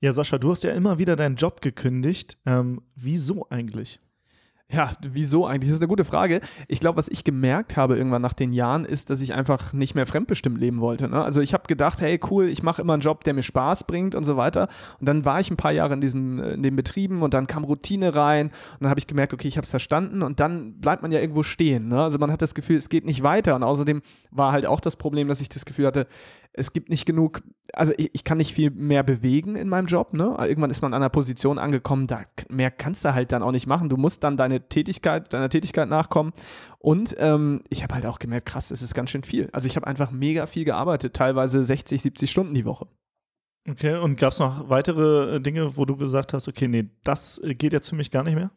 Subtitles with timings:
[0.00, 2.38] Ja, Sascha, du hast ja immer wieder deinen Job gekündigt.
[2.46, 4.00] Ähm, wieso eigentlich?
[4.70, 5.70] Ja, wieso eigentlich?
[5.70, 6.40] Das ist eine gute Frage.
[6.68, 9.94] Ich glaube, was ich gemerkt habe irgendwann nach den Jahren, ist, dass ich einfach nicht
[9.94, 11.08] mehr fremdbestimmt leben wollte.
[11.08, 11.20] Ne?
[11.20, 14.14] Also ich habe gedacht, hey cool, ich mache immer einen Job, der mir Spaß bringt
[14.14, 14.68] und so weiter.
[15.00, 17.64] Und dann war ich ein paar Jahre in, diesem, in den Betrieben und dann kam
[17.64, 21.00] Routine rein und dann habe ich gemerkt, okay, ich habe es verstanden und dann bleibt
[21.00, 21.88] man ja irgendwo stehen.
[21.88, 22.00] Ne?
[22.00, 23.56] Also man hat das Gefühl, es geht nicht weiter.
[23.56, 26.06] Und außerdem war halt auch das Problem, dass ich das Gefühl hatte,
[26.58, 30.12] es gibt nicht genug, also ich, ich, kann nicht viel mehr bewegen in meinem Job.
[30.12, 30.36] Ne?
[30.40, 33.66] Irgendwann ist man an einer Position angekommen, da mehr kannst du halt dann auch nicht
[33.66, 33.88] machen.
[33.88, 36.32] Du musst dann deine Tätigkeit, deiner Tätigkeit nachkommen.
[36.78, 39.48] Und ähm, ich habe halt auch gemerkt, krass, es ist ganz schön viel.
[39.52, 42.86] Also ich habe einfach mega viel gearbeitet, teilweise 60, 70 Stunden die Woche.
[43.68, 47.38] Okay, und gab es noch weitere äh, Dinge, wo du gesagt hast, okay, nee, das
[47.38, 48.50] äh, geht jetzt für mich gar nicht mehr?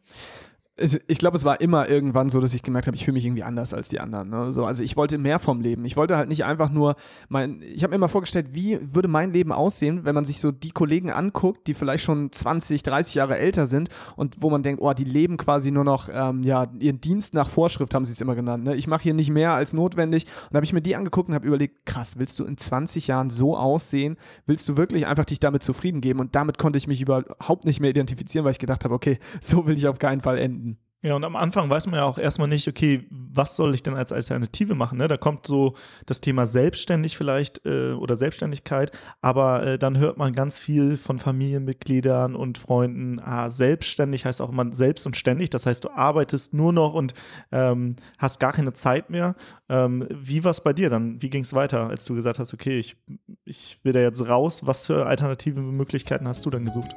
[0.78, 3.42] Ich glaube, es war immer irgendwann so, dass ich gemerkt habe, ich fühle mich irgendwie
[3.42, 4.30] anders als die anderen.
[4.30, 4.52] Ne?
[4.52, 5.84] So, also ich wollte mehr vom Leben.
[5.84, 6.96] Ich wollte halt nicht einfach nur
[7.28, 10.50] mein, ich habe mir immer vorgestellt, wie würde mein Leben aussehen, wenn man sich so
[10.50, 14.80] die Kollegen anguckt, die vielleicht schon 20, 30 Jahre älter sind und wo man denkt,
[14.80, 18.22] oh, die leben quasi nur noch, ähm, ja, ihren Dienst nach Vorschrift haben sie es
[18.22, 18.64] immer genannt.
[18.64, 18.74] Ne?
[18.74, 20.24] Ich mache hier nicht mehr als notwendig.
[20.48, 23.28] Und habe ich mir die angeguckt und habe überlegt, krass, willst du in 20 Jahren
[23.28, 24.16] so aussehen?
[24.46, 26.20] Willst du wirklich einfach dich damit zufrieden geben?
[26.20, 29.66] Und damit konnte ich mich überhaupt nicht mehr identifizieren, weil ich gedacht habe, okay, so
[29.66, 30.61] will ich auf keinen Fall enden.
[31.04, 33.96] Ja, und am Anfang weiß man ja auch erstmal nicht, okay, was soll ich denn
[33.96, 34.98] als Alternative machen?
[34.98, 35.08] Ne?
[35.08, 35.74] Da kommt so
[36.06, 41.18] das Thema selbstständig vielleicht äh, oder Selbstständigkeit, aber äh, dann hört man ganz viel von
[41.18, 46.54] Familienmitgliedern und Freunden, ah, selbstständig heißt auch immer selbst und ständig, das heißt, du arbeitest
[46.54, 47.14] nur noch und
[47.50, 49.34] ähm, hast gar keine Zeit mehr.
[49.68, 51.20] Ähm, wie war es bei dir dann?
[51.20, 52.96] Wie ging es weiter, als du gesagt hast, okay, ich,
[53.44, 54.68] ich will da jetzt raus?
[54.68, 56.94] Was für alternative Möglichkeiten hast du dann gesucht?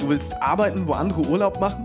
[0.00, 1.84] Du willst arbeiten, wo andere Urlaub machen?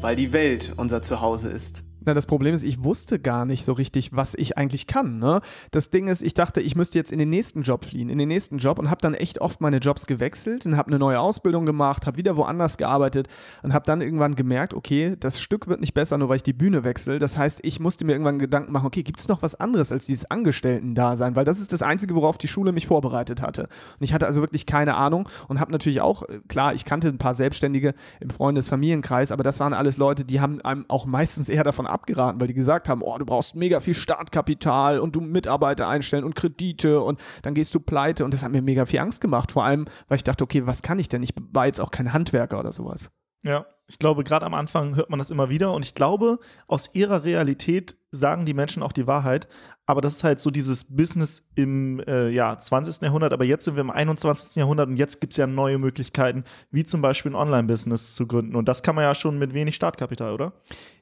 [0.00, 1.84] weil die Welt unser Zuhause ist.
[2.10, 5.20] Na, das Problem ist, ich wusste gar nicht so richtig, was ich eigentlich kann.
[5.20, 5.40] Ne?
[5.70, 8.26] Das Ding ist, ich dachte, ich müsste jetzt in den nächsten Job fliehen, in den
[8.26, 11.66] nächsten Job und habe dann echt oft meine Jobs gewechselt und habe eine neue Ausbildung
[11.66, 13.28] gemacht, habe wieder woanders gearbeitet
[13.62, 16.52] und habe dann irgendwann gemerkt, okay, das Stück wird nicht besser, nur weil ich die
[16.52, 17.20] Bühne wechsle.
[17.20, 20.06] Das heißt, ich musste mir irgendwann Gedanken machen, okay, gibt es noch was anderes als
[20.06, 21.36] dieses Angestellten-Dasein?
[21.36, 23.68] Weil das ist das Einzige, worauf die Schule mich vorbereitet hatte.
[24.00, 27.06] Und ich hatte also wirklich keine Ahnung und habe natürlich auch, äh, klar, ich kannte
[27.06, 31.48] ein paar Selbstständige im Freundes-Familienkreis, aber das waren alles Leute, die haben einem auch meistens
[31.48, 35.20] eher davon abgeraten, weil die gesagt haben, oh, du brauchst mega viel Startkapital und du
[35.20, 39.00] Mitarbeiter einstellen und Kredite und dann gehst du pleite und das hat mir mega viel
[39.00, 41.22] Angst gemacht, vor allem, weil ich dachte, okay, was kann ich denn?
[41.22, 43.10] Ich war jetzt auch kein Handwerker oder sowas.
[43.42, 46.94] Ja, ich glaube, gerade am Anfang hört man das immer wieder und ich glaube, aus
[46.94, 49.48] ihrer Realität sagen die Menschen auch die Wahrheit.
[49.90, 53.02] Aber das ist halt so dieses Business im äh, ja, 20.
[53.02, 53.32] Jahrhundert.
[53.32, 54.54] Aber jetzt sind wir im 21.
[54.54, 58.54] Jahrhundert und jetzt gibt es ja neue Möglichkeiten, wie zum Beispiel ein Online-Business zu gründen.
[58.54, 60.52] Und das kann man ja schon mit wenig Startkapital, oder?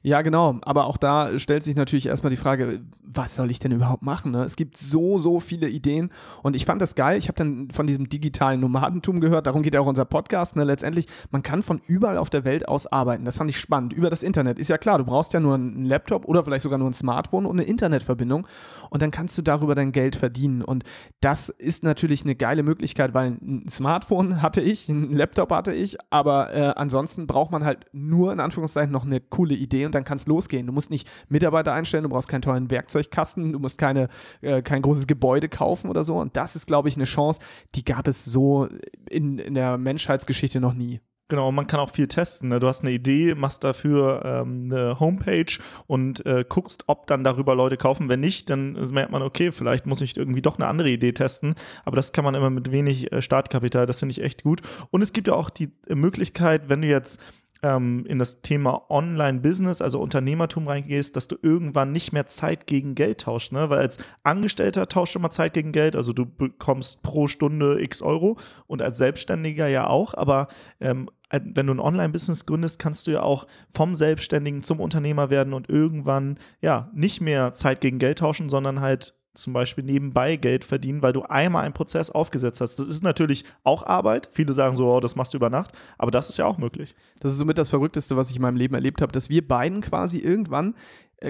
[0.01, 0.57] Ja, genau.
[0.63, 4.31] Aber auch da stellt sich natürlich erstmal die Frage, was soll ich denn überhaupt machen?
[4.31, 4.43] Ne?
[4.43, 6.09] Es gibt so, so viele Ideen.
[6.41, 7.19] Und ich fand das geil.
[7.19, 9.45] Ich habe dann von diesem digitalen Nomadentum gehört.
[9.45, 10.55] Darum geht ja auch unser Podcast.
[10.55, 10.63] Ne?
[10.63, 13.25] Letztendlich, man kann von überall auf der Welt aus arbeiten.
[13.25, 13.93] Das fand ich spannend.
[13.93, 14.57] Über das Internet.
[14.57, 17.45] Ist ja klar, du brauchst ja nur einen Laptop oder vielleicht sogar nur ein Smartphone
[17.45, 18.47] und eine Internetverbindung
[18.89, 20.61] und dann kannst du darüber dein Geld verdienen.
[20.61, 20.83] Und
[21.21, 25.97] das ist natürlich eine geile Möglichkeit, weil ein Smartphone hatte ich, ein Laptop hatte ich,
[26.09, 30.03] aber äh, ansonsten braucht man halt nur in Anführungszeichen noch eine coole Idee und dann
[30.03, 30.67] kann es losgehen.
[30.67, 34.09] Du musst nicht Mitarbeiter einstellen, du brauchst keinen tollen Werkzeugkasten, du musst keine,
[34.41, 36.17] äh, kein großes Gebäude kaufen oder so.
[36.17, 37.39] Und das ist, glaube ich, eine Chance,
[37.75, 38.67] die gab es so
[39.09, 40.99] in, in der Menschheitsgeschichte noch nie.
[41.29, 42.49] Genau, man kann auch viel testen.
[42.49, 42.59] Ne?
[42.59, 47.53] Du hast eine Idee, machst dafür ähm, eine Homepage und äh, guckst, ob dann darüber
[47.53, 48.09] Leute kaufen.
[48.09, 51.53] Wenn nicht, dann merkt man, okay, vielleicht muss ich irgendwie doch eine andere Idee testen.
[51.85, 53.85] Aber das kann man immer mit wenig äh, Startkapital.
[53.85, 54.61] Das finde ich echt gut.
[54.89, 57.21] Und es gibt ja auch die Möglichkeit, wenn du jetzt
[57.63, 62.95] ähm, in das Thema Online-Business, also Unternehmertum reingehst, dass du irgendwann nicht mehr Zeit gegen
[62.95, 63.69] Geld tauschst, ne?
[63.69, 68.01] Weil als Angestellter tauscht du immer Zeit gegen Geld, also du bekommst pro Stunde x
[68.01, 70.47] Euro und als Selbstständiger ja auch, aber
[70.79, 75.53] ähm, wenn du ein Online-Business gründest, kannst du ja auch vom Selbstständigen zum Unternehmer werden
[75.53, 80.63] und irgendwann ja nicht mehr Zeit gegen Geld tauschen, sondern halt zum Beispiel nebenbei Geld
[80.63, 82.77] verdienen, weil du einmal einen Prozess aufgesetzt hast.
[82.77, 84.29] Das ist natürlich auch Arbeit.
[84.31, 86.95] Viele sagen so, oh, das machst du über Nacht, aber das ist ja auch möglich.
[87.19, 89.81] Das ist somit das Verrückteste, was ich in meinem Leben erlebt habe, dass wir beiden
[89.81, 90.75] quasi irgendwann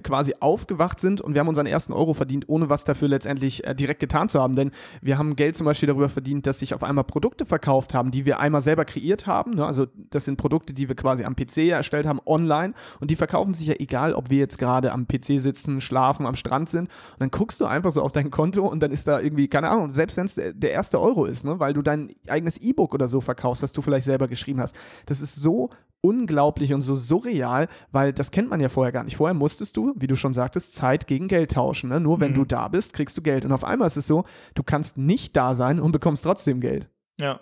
[0.04, 3.74] quasi aufgewacht sind und wir haben unseren ersten Euro verdient, ohne was dafür letztendlich äh,
[3.74, 4.56] direkt getan zu haben.
[4.56, 4.72] Denn
[5.02, 8.26] wir haben Geld zum Beispiel darüber verdient, dass sich auf einmal Produkte verkauft haben, die
[8.26, 9.56] wir einmal selber kreiert haben.
[9.56, 9.66] Ne?
[9.66, 13.54] Also das sind Produkte, die wir quasi am PC erstellt haben, online und die verkaufen
[13.54, 16.90] sich ja egal, ob wir jetzt gerade am PC sitzen, schlafen, am Strand sind.
[17.14, 19.70] Und dann guckst du einfach so auf dein Konto und dann ist da irgendwie, keine
[19.70, 21.60] Ahnung, selbst wenn es der erste Euro ist, ne?
[21.60, 24.78] weil du dein eigenes E-Book oder so verkaufst, das du vielleicht selber geschrieben hast.
[25.08, 25.70] Das ist so
[26.02, 29.18] unglaublich und so surreal, weil das kennt man ja vorher gar nicht.
[29.18, 31.90] Vorher musstest du, wie du schon sagtest, Zeit gegen Geld tauschen.
[31.90, 32.00] Ne?
[32.00, 32.36] Nur wenn mhm.
[32.36, 33.46] du da bist, kriegst du Geld.
[33.46, 34.24] Und auf einmal ist es so,
[34.54, 36.90] du kannst nicht da sein und bekommst trotzdem Geld.
[37.18, 37.42] Ja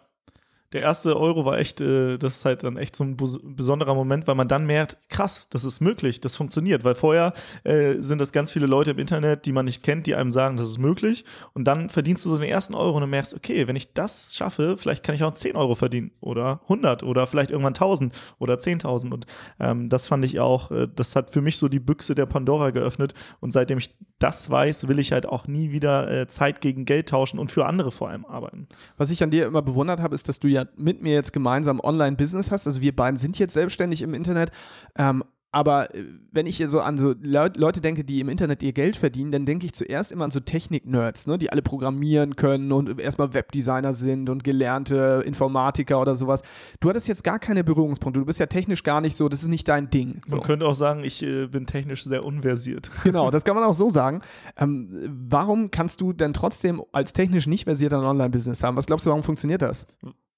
[0.74, 4.28] der erste Euro war echt, äh, das ist halt dann echt so ein besonderer Moment,
[4.28, 6.84] weil man dann merkt, krass, das ist möglich, das funktioniert.
[6.84, 7.34] Weil vorher
[7.64, 10.58] äh, sind das ganz viele Leute im Internet, die man nicht kennt, die einem sagen,
[10.58, 11.24] das ist möglich.
[11.54, 14.36] Und dann verdienst du so den ersten Euro und du merkst, okay, wenn ich das
[14.36, 18.56] schaffe, vielleicht kann ich auch 10 Euro verdienen oder 100 oder vielleicht irgendwann 1000 oder
[18.56, 19.14] 10.000.
[19.14, 19.26] Und
[19.62, 22.72] ähm, das fand ich auch, äh, das hat für mich so die Büchse der Pandora
[22.72, 23.14] geöffnet.
[23.40, 27.10] Und seitdem ich das weiß, will ich halt auch nie wieder äh, Zeit gegen Geld
[27.10, 28.68] tauschen und für andere vor allem arbeiten.
[28.98, 31.80] Was ich an dir immer bewundert habe, ist, dass du ja mit mir jetzt gemeinsam
[31.80, 32.68] Online-Business hast.
[32.68, 34.52] Also wir beiden sind jetzt selbstständig im Internet.
[34.98, 38.74] Ähm, aber äh, wenn ich hier so an so Leute denke, die im Internet ihr
[38.74, 42.72] Geld verdienen, dann denke ich zuerst immer an so Technik-Nerds, ne, die alle programmieren können
[42.72, 46.42] und erstmal Webdesigner sind und gelernte Informatiker oder sowas.
[46.80, 48.20] Du hattest jetzt gar keine Berührungspunkte.
[48.20, 50.22] Du bist ja technisch gar nicht so, das ist nicht dein Ding.
[50.26, 50.36] So.
[50.36, 52.92] Man könnte auch sagen, ich äh, bin technisch sehr unversiert.
[53.08, 54.22] Genau, das kann man auch so sagen.
[54.58, 54.90] Ähm,
[55.30, 58.76] warum kannst du denn trotzdem als technisch nicht versierter ein Online-Business haben?
[58.76, 59.88] Was glaubst du, warum funktioniert das?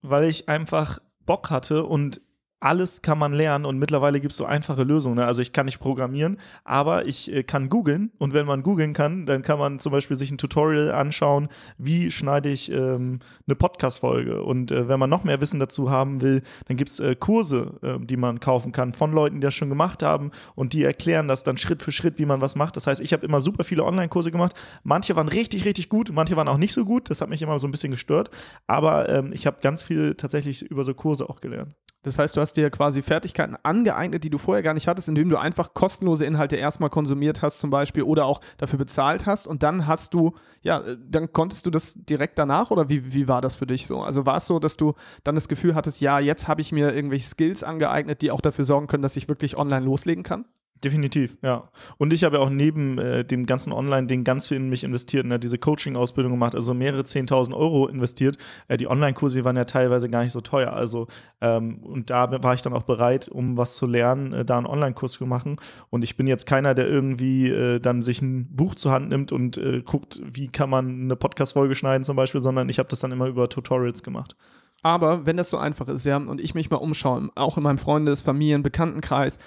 [0.01, 2.21] Weil ich einfach Bock hatte und
[2.59, 5.15] alles kann man lernen und mittlerweile gibt es so einfache Lösungen.
[5.15, 5.25] Ne?
[5.25, 9.25] Also ich kann nicht programmieren, aber ich äh, kann googeln und wenn man googeln kann,
[9.25, 11.47] dann kann man zum Beispiel sich ein Tutorial anschauen,
[11.77, 14.43] wie schneide ich ähm, eine Podcast-Folge.
[14.43, 17.79] Und äh, wenn man noch mehr Wissen dazu haben will, dann gibt es äh, Kurse,
[17.81, 21.27] ähm, die man kaufen kann von Leuten, die das schon gemacht haben und die erklären
[21.27, 22.75] das dann Schritt für Schritt, wie man was macht.
[22.75, 24.53] Das heißt, ich habe immer super viele Online-Kurse gemacht.
[24.83, 27.09] Manche waren richtig, richtig gut, manche waren auch nicht so gut.
[27.09, 28.29] Das hat mich immer so ein bisschen gestört.
[28.67, 31.73] Aber ähm, ich habe ganz viel tatsächlich über so Kurse auch gelernt.
[32.03, 35.27] Das heißt, du hast dir quasi Fertigkeiten angeeignet, die du vorher gar nicht hattest, indem
[35.29, 39.47] du einfach kostenlose Inhalte erstmal konsumiert hast, zum Beispiel, oder auch dafür bezahlt hast.
[39.47, 43.41] Und dann hast du, ja, dann konntest du das direkt danach oder wie, wie war
[43.41, 44.01] das für dich so?
[44.01, 44.93] Also war es so, dass du
[45.23, 48.63] dann das Gefühl hattest, ja, jetzt habe ich mir irgendwelche Skills angeeignet, die auch dafür
[48.63, 50.45] sorgen können, dass ich wirklich online loslegen kann?
[50.81, 51.69] Definitiv, ja.
[51.97, 55.25] Und ich habe ja auch neben äh, dem ganzen Online-Ding ganz viel in mich investiert,
[55.25, 58.37] ne, diese Coaching-Ausbildung gemacht, also mehrere 10.000 Euro investiert.
[58.69, 60.71] Äh, die Online-Kurse waren ja teilweise gar nicht so teuer.
[60.71, 61.07] Also,
[61.41, 64.67] ähm, und da war ich dann auch bereit, um was zu lernen, äh, da einen
[64.67, 65.57] Online-Kurs zu machen.
[65.89, 69.33] Und ich bin jetzt keiner, der irgendwie äh, dann sich ein Buch zur Hand nimmt
[69.33, 73.01] und äh, guckt, wie kann man eine Podcast-Folge schneiden zum Beispiel, sondern ich habe das
[73.01, 74.35] dann immer über Tutorials gemacht.
[74.81, 77.79] Aber wenn das so einfach ist, ja, und ich mich mal umschaue, auch in meinem
[77.79, 79.39] Freundes-, Familien-, Bekanntenkreis,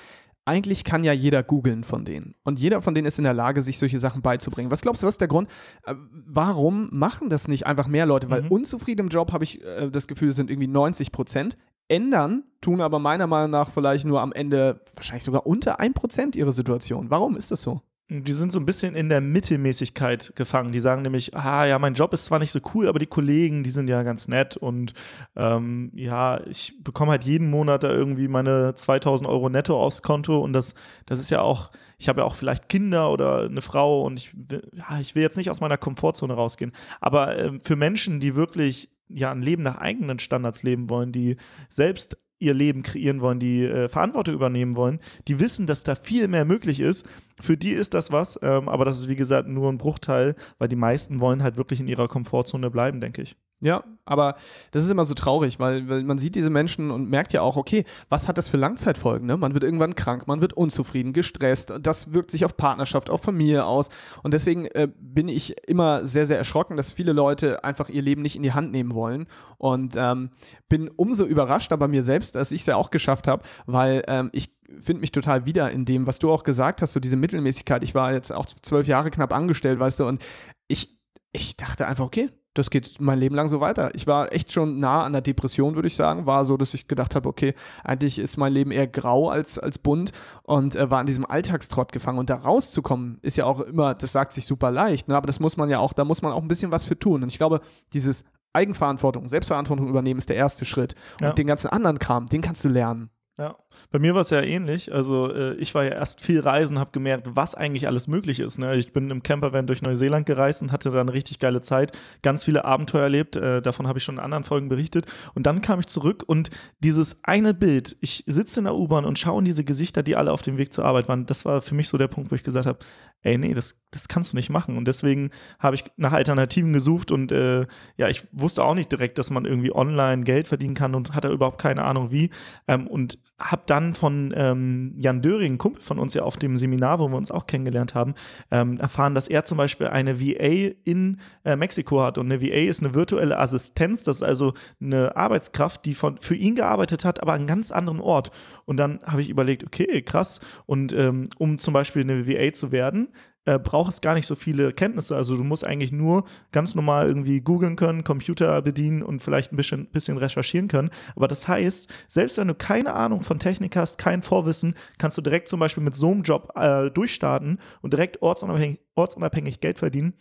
[0.44, 2.35] eigentlich kann ja jeder googeln von denen.
[2.43, 4.71] Und jeder von denen ist in der Lage, sich solche Sachen beizubringen.
[4.71, 5.49] Was glaubst du, was ist der Grund?
[5.85, 5.94] Äh,
[6.27, 8.31] warum machen das nicht einfach mehr Leute?
[8.31, 8.49] Weil mhm.
[8.49, 11.56] unzufrieden im Job habe ich äh, das Gefühl, sind irgendwie 90 Prozent.
[11.89, 16.37] Ändern tun aber meiner Meinung nach vielleicht nur am Ende wahrscheinlich sogar unter 1 Prozent
[16.37, 17.11] ihre Situation.
[17.11, 17.83] Warum ist das so?
[18.20, 20.73] Die sind so ein bisschen in der Mittelmäßigkeit gefangen.
[20.73, 23.62] Die sagen nämlich, ah ja, mein Job ist zwar nicht so cool, aber die Kollegen,
[23.62, 24.93] die sind ja ganz nett und
[25.35, 30.41] ähm, ja, ich bekomme halt jeden Monat da irgendwie meine 2000 Euro netto aufs Konto
[30.41, 30.75] und das,
[31.06, 34.35] das ist ja auch, ich habe ja auch vielleicht Kinder oder eine Frau und ich,
[34.75, 36.73] ja, ich will jetzt nicht aus meiner Komfortzone rausgehen.
[37.00, 41.37] Aber äh, für Menschen, die wirklich ja ein Leben nach eigenen Standards leben wollen, die
[41.69, 44.98] selbst ihr Leben kreieren wollen, die äh, Verantwortung übernehmen wollen,
[45.29, 47.06] die wissen, dass da viel mehr möglich ist.
[47.41, 50.69] Für die ist das was, ähm, aber das ist wie gesagt nur ein Bruchteil, weil
[50.69, 53.36] die meisten wollen halt wirklich in ihrer Komfortzone bleiben, denke ich.
[53.65, 54.34] Ja, aber
[54.72, 57.56] das ist immer so traurig, weil, weil man sieht diese Menschen und merkt ja auch,
[57.56, 59.24] okay, was hat das für Langzeitfolgen?
[59.24, 59.36] Ne?
[59.36, 61.72] Man wird irgendwann krank, man wird unzufrieden, gestresst.
[61.81, 63.89] Das wirkt sich auf Partnerschaft, auf Familie aus.
[64.24, 68.22] Und deswegen äh, bin ich immer sehr, sehr erschrocken, dass viele Leute einfach ihr Leben
[68.22, 69.29] nicht in die Hand nehmen wollen.
[69.58, 70.31] Und ähm,
[70.69, 74.31] bin umso überraschter bei mir selbst, dass ich es ja auch geschafft habe, weil ähm,
[74.32, 77.82] ich finde mich total wieder in dem, was du auch gesagt hast, so diese Mittelmäßigkeit.
[77.82, 80.24] Ich war jetzt auch zwölf Jahre knapp angestellt, weißt du, und
[80.69, 80.98] ich,
[81.32, 83.94] ich dachte einfach, okay, das geht mein Leben lang so weiter.
[83.94, 86.26] Ich war echt schon nah an der Depression, würde ich sagen.
[86.26, 89.79] War so, dass ich gedacht habe, okay, eigentlich ist mein Leben eher grau als, als
[89.79, 90.12] bunt
[90.43, 92.19] und äh, war in diesem Alltagstrott gefangen.
[92.19, 95.17] Und da rauszukommen, ist ja auch immer, das sagt sich super leicht, ne?
[95.17, 97.22] aber das muss man ja auch, da muss man auch ein bisschen was für tun.
[97.22, 97.62] Und ich glaube,
[97.94, 100.94] dieses Eigenverantwortung, Selbstverantwortung übernehmen ist der erste Schritt.
[101.20, 101.32] Und ja.
[101.32, 103.08] den ganzen anderen Kram, den kannst du lernen.
[103.38, 103.56] Ja,
[103.91, 104.93] bei mir war es ja ähnlich.
[104.93, 108.58] Also äh, ich war ja erst viel reisen, habe gemerkt, was eigentlich alles möglich ist.
[108.58, 108.76] Ne?
[108.76, 112.44] Ich bin im Campervan durch Neuseeland gereist und hatte da eine richtig geile Zeit, ganz
[112.44, 113.36] viele Abenteuer erlebt.
[113.36, 115.06] Äh, davon habe ich schon in anderen Folgen berichtet.
[115.34, 116.50] Und dann kam ich zurück und
[116.81, 120.32] dieses eine Bild, ich sitze in der U-Bahn und schaue in diese Gesichter, die alle
[120.32, 121.26] auf dem Weg zur Arbeit waren.
[121.26, 122.79] Das war für mich so der Punkt, wo ich gesagt habe,
[123.22, 124.76] ey, nee, das, das kannst du nicht machen.
[124.76, 129.19] Und deswegen habe ich nach Alternativen gesucht und äh, ja, ich wusste auch nicht direkt,
[129.19, 132.31] dass man irgendwie online Geld verdienen kann und hatte überhaupt keine Ahnung wie.
[132.67, 136.98] Ähm, und habe dann von ähm, Jan Döring, Kumpel von uns ja auf dem Seminar,
[136.98, 138.14] wo wir uns auch kennengelernt haben,
[138.50, 142.19] ähm, erfahren, dass er zum Beispiel eine VA in äh, Mexiko hat.
[142.19, 146.34] Und eine VA ist eine virtuelle Assistenz, das ist also eine Arbeitskraft, die von, für
[146.34, 148.31] ihn gearbeitet hat, aber an einem ganz anderen Ort.
[148.64, 150.40] Und dann habe ich überlegt, okay, krass.
[150.66, 153.08] Und ähm, um zum Beispiel eine VA zu werden,
[153.44, 155.17] äh, braucht es gar nicht so viele Kenntnisse.
[155.17, 159.56] Also du musst eigentlich nur ganz normal irgendwie googeln können, Computer bedienen und vielleicht ein
[159.56, 160.91] bisschen, bisschen recherchieren können.
[161.17, 165.22] Aber das heißt, selbst wenn du keine Ahnung von Technik hast, kein Vorwissen, kannst du
[165.22, 170.15] direkt zum Beispiel mit so einem Job äh, durchstarten und direkt ortsunabhängig, ortsunabhängig Geld verdienen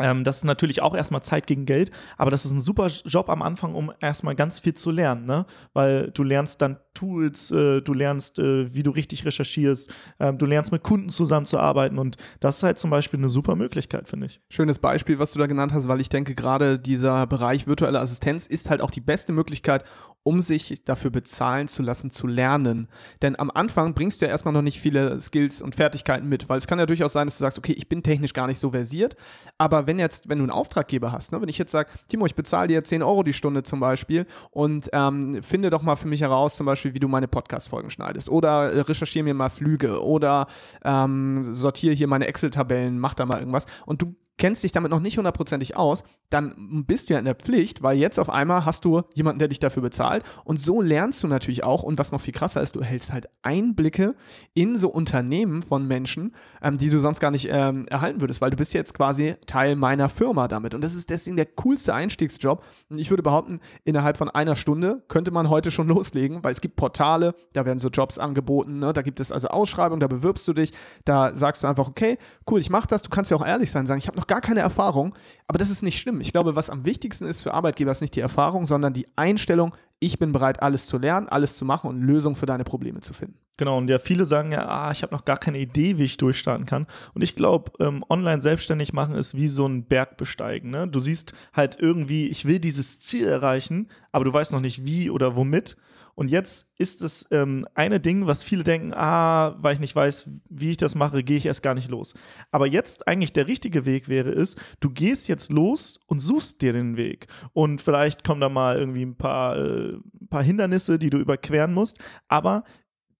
[0.00, 3.28] ähm, das ist natürlich auch erstmal Zeit gegen Geld, aber das ist ein super Job
[3.28, 5.46] am Anfang, um erstmal ganz viel zu lernen, ne?
[5.72, 9.88] Weil du lernst dann Tools, äh, du lernst, äh, wie du richtig recherchierst,
[10.18, 14.08] äh, du lernst mit Kunden zusammenzuarbeiten und das ist halt zum Beispiel eine super Möglichkeit,
[14.08, 14.40] finde ich.
[14.50, 18.48] Schönes Beispiel, was du da genannt hast, weil ich denke, gerade dieser Bereich virtuelle Assistenz
[18.48, 19.84] ist halt auch die beste Möglichkeit,
[20.24, 22.88] um sich dafür bezahlen zu lassen, zu lernen.
[23.22, 26.58] Denn am Anfang bringst du ja erstmal noch nicht viele Skills und Fertigkeiten mit, weil
[26.58, 28.72] es kann ja durchaus sein, dass du sagst, okay, ich bin technisch gar nicht so
[28.72, 29.16] versiert,
[29.56, 32.34] aber wenn jetzt, wenn du einen Auftraggeber hast, ne, wenn ich jetzt sage, Timo, ich
[32.34, 36.20] bezahle dir 10 Euro die Stunde zum Beispiel und ähm, finde doch mal für mich
[36.20, 38.28] heraus, zum Beispiel, wie du meine Podcast-Folgen schneidest.
[38.28, 40.02] Oder äh, recherchiere mir mal Flüge.
[40.02, 40.46] Oder
[40.84, 43.66] ähm, sortiere hier meine Excel-Tabellen, mach da mal irgendwas.
[43.86, 47.34] Und du kennst dich damit noch nicht hundertprozentig aus, dann bist du ja in der
[47.34, 50.24] Pflicht, weil jetzt auf einmal hast du jemanden, der dich dafür bezahlt.
[50.44, 53.28] Und so lernst du natürlich auch und was noch viel krasser ist, du erhältst halt
[53.42, 54.14] Einblicke
[54.54, 58.50] in so Unternehmen von Menschen, ähm, die du sonst gar nicht ähm, erhalten würdest, weil
[58.50, 60.74] du bist jetzt quasi Teil meiner Firma damit.
[60.74, 62.62] Und das ist deswegen der coolste Einstiegsjob.
[62.90, 66.60] Und ich würde behaupten, innerhalb von einer Stunde könnte man heute schon loslegen, weil es
[66.60, 68.92] gibt Portale, da werden so Jobs angeboten, ne?
[68.92, 70.72] da gibt es also Ausschreibungen, da bewirbst du dich,
[71.04, 72.18] da sagst du einfach, okay,
[72.48, 74.40] cool, ich mache das, du kannst ja auch ehrlich sein, sagen, ich habe noch gar
[74.40, 75.14] keine Erfahrung,
[75.46, 76.20] aber das ist nicht schlimm.
[76.20, 79.74] Ich glaube, was am wichtigsten ist für Arbeitgeber ist nicht die Erfahrung, sondern die Einstellung,
[79.98, 83.12] ich bin bereit, alles zu lernen, alles zu machen und Lösungen für deine Probleme zu
[83.12, 83.38] finden.
[83.56, 86.16] Genau, und ja, viele sagen ja, ah, ich habe noch gar keine Idee, wie ich
[86.16, 86.86] durchstarten kann.
[87.12, 90.70] Und ich glaube, ähm, online selbstständig machen ist wie so ein Berg besteigen.
[90.70, 90.86] Ne?
[90.86, 95.10] Du siehst halt irgendwie, ich will dieses Ziel erreichen, aber du weißt noch nicht wie
[95.10, 95.76] oder womit.
[96.18, 100.28] Und jetzt ist es ähm, eine Ding, was viele denken, ah, weil ich nicht weiß,
[100.48, 102.12] wie ich das mache, gehe ich erst gar nicht los.
[102.50, 106.72] Aber jetzt eigentlich der richtige Weg wäre es, du gehst jetzt los und suchst dir
[106.72, 107.28] den Weg.
[107.52, 109.92] Und vielleicht kommen da mal irgendwie ein paar, äh,
[110.28, 112.00] paar Hindernisse, die du überqueren musst.
[112.26, 112.64] Aber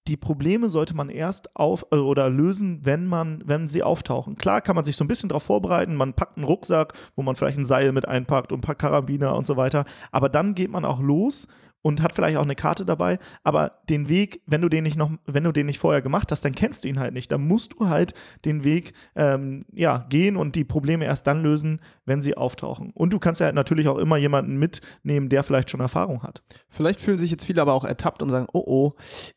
[0.08, 4.34] die Probleme sollte man erst auf äh, oder lösen, wenn man, wenn sie auftauchen.
[4.34, 7.36] Klar kann man sich so ein bisschen darauf vorbereiten, man packt einen Rucksack, wo man
[7.36, 10.72] vielleicht ein Seil mit einpackt und ein paar Karabiner und so weiter, aber dann geht
[10.72, 11.46] man auch los
[11.82, 15.10] und hat vielleicht auch eine Karte dabei, aber den Weg, wenn du den nicht noch,
[15.26, 17.32] wenn du den nicht vorher gemacht hast, dann kennst du ihn halt nicht.
[17.32, 21.80] Dann musst du halt den Weg ähm, ja, gehen und die Probleme erst dann lösen,
[22.04, 22.92] wenn sie auftauchen.
[22.94, 26.42] Und du kannst ja natürlich auch immer jemanden mitnehmen, der vielleicht schon Erfahrung hat.
[26.68, 28.92] Vielleicht fühlen sich jetzt viele aber auch ertappt und sagen, oh oh,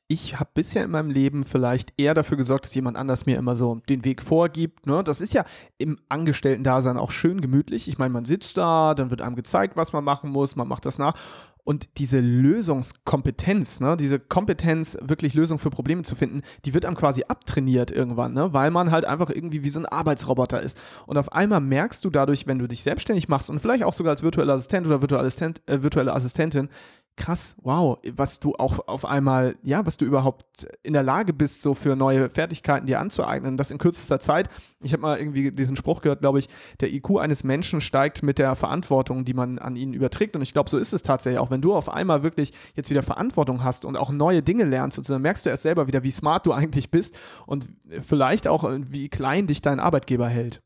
[0.07, 3.55] ich habe bisher in meinem Leben vielleicht eher dafür gesorgt, dass jemand anders mir immer
[3.55, 4.85] so den Weg vorgibt.
[4.85, 5.03] Ne?
[5.03, 5.45] Das ist ja
[5.77, 7.87] im Angestellten-Dasein auch schön gemütlich.
[7.87, 10.85] Ich meine, man sitzt da, dann wird einem gezeigt, was man machen muss, man macht
[10.85, 11.13] das nach.
[11.63, 16.95] Und diese Lösungskompetenz, ne, diese Kompetenz, wirklich Lösungen für Probleme zu finden, die wird einem
[16.95, 20.79] quasi abtrainiert irgendwann, ne, weil man halt einfach irgendwie wie so ein Arbeitsroboter ist.
[21.05, 24.11] Und auf einmal merkst du dadurch, wenn du dich selbstständig machst und vielleicht auch sogar
[24.11, 26.69] als virtueller Assistent oder virtuelle, Assistent, äh, virtuelle Assistentin,
[27.15, 31.61] krass, wow, was du auch auf einmal, ja, was du überhaupt in der Lage bist,
[31.61, 33.57] so für neue Fertigkeiten dir anzueignen.
[33.57, 34.49] Das in kürzester Zeit.
[34.81, 36.47] Ich habe mal irgendwie diesen Spruch gehört, glaube ich,
[36.79, 40.35] der IQ eines Menschen steigt mit der Verantwortung, die man an ihn überträgt.
[40.35, 41.51] Und ich glaube, so ist es tatsächlich auch.
[41.51, 45.05] Wenn du auf einmal wirklich jetzt wieder Verantwortung hast und auch neue Dinge lernst, und
[45.05, 47.69] so, dann merkst du erst selber wieder, wie smart du eigentlich bist und
[48.01, 50.61] vielleicht auch, wie klein dich dein Arbeitgeber hält.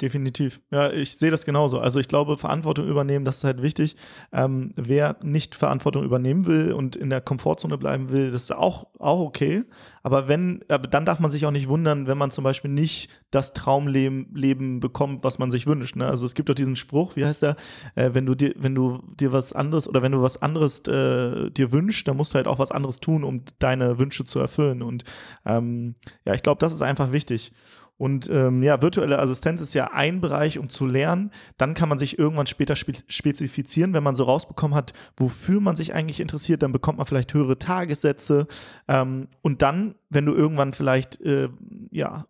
[0.00, 0.60] Definitiv.
[0.70, 1.78] Ja, ich sehe das genauso.
[1.78, 3.96] Also ich glaube, Verantwortung übernehmen, das ist halt wichtig.
[4.32, 8.86] Ähm, wer nicht Verantwortung übernehmen will und in der Komfortzone bleiben will, das ist auch,
[8.98, 9.64] auch okay.
[10.02, 13.10] Aber wenn, aber dann darf man sich auch nicht wundern, wenn man zum Beispiel nicht
[13.30, 15.96] das Traumleben Leben bekommt, was man sich wünscht.
[15.96, 16.06] Ne?
[16.06, 17.56] Also es gibt doch diesen Spruch, wie heißt der?
[17.94, 21.50] Äh, wenn du dir, wenn du dir was anderes oder wenn du was anderes äh,
[21.50, 24.82] dir wünschst, dann musst du halt auch was anderes tun, um deine Wünsche zu erfüllen.
[24.82, 25.04] Und
[25.44, 27.52] ähm, ja, ich glaube, das ist einfach wichtig.
[28.00, 31.30] Und ähm, ja, virtuelle Assistenz ist ja ein Bereich, um zu lernen.
[31.58, 35.76] Dann kann man sich irgendwann später spe spezifizieren, wenn man so rausbekommen hat, wofür man
[35.76, 36.62] sich eigentlich interessiert.
[36.62, 38.46] Dann bekommt man vielleicht höhere Tagessätze.
[38.88, 41.50] Ähm, und dann, wenn du irgendwann vielleicht äh,
[41.90, 42.24] ja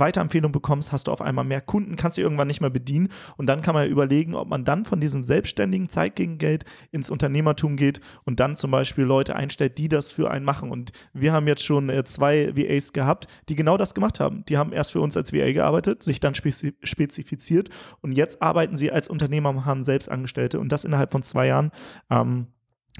[0.00, 3.46] Weiterempfehlung bekommst, hast du auf einmal mehr Kunden, kannst du irgendwann nicht mehr bedienen und
[3.46, 7.10] dann kann man ja überlegen, ob man dann von diesem selbstständigen Zeit gegen Geld ins
[7.10, 10.70] Unternehmertum geht und dann zum Beispiel Leute einstellt, die das für einen machen.
[10.70, 14.44] Und wir haben jetzt schon äh, zwei VAs gehabt, die genau das gemacht haben.
[14.48, 17.68] Die haben erst für uns als VA gearbeitet, sich dann spezifiziert
[18.00, 21.70] und jetzt arbeiten sie als Unternehmer und haben Selbstangestellte und das innerhalb von zwei Jahren.
[22.10, 22.48] Ähm,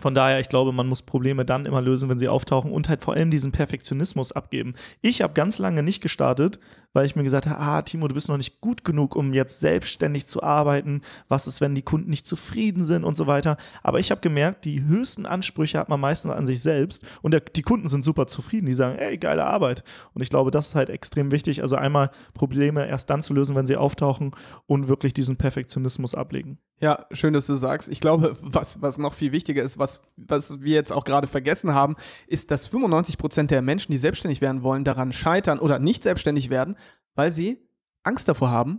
[0.00, 3.02] von daher, ich glaube, man muss Probleme dann immer lösen, wenn sie auftauchen und halt
[3.02, 4.74] vor allem diesen Perfektionismus abgeben.
[5.00, 6.58] Ich habe ganz lange nicht gestartet,
[6.98, 9.60] weil ich mir gesagt habe, ah, Timo, du bist noch nicht gut genug, um jetzt
[9.60, 11.02] selbstständig zu arbeiten.
[11.28, 13.56] Was ist, wenn die Kunden nicht zufrieden sind und so weiter.
[13.84, 17.38] Aber ich habe gemerkt, die höchsten Ansprüche hat man meistens an sich selbst und der,
[17.38, 18.66] die Kunden sind super zufrieden.
[18.66, 19.84] Die sagen, ey, geile Arbeit.
[20.12, 21.62] Und ich glaube, das ist halt extrem wichtig.
[21.62, 24.32] Also einmal Probleme erst dann zu lösen, wenn sie auftauchen
[24.66, 26.58] und wirklich diesen Perfektionismus ablegen.
[26.80, 27.88] Ja, schön, dass du sagst.
[27.88, 31.74] Ich glaube, was, was noch viel wichtiger ist, was, was wir jetzt auch gerade vergessen
[31.74, 31.96] haben,
[32.28, 36.50] ist, dass 95 Prozent der Menschen, die selbstständig werden wollen, daran scheitern oder nicht selbstständig
[36.50, 36.76] werden,
[37.18, 37.68] weil sie
[38.04, 38.78] Angst davor haben,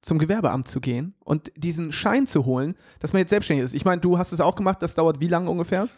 [0.00, 3.74] zum Gewerbeamt zu gehen und diesen Schein zu holen, dass man jetzt selbstständig ist.
[3.74, 5.90] Ich meine, du hast es auch gemacht, das dauert wie lange ungefähr?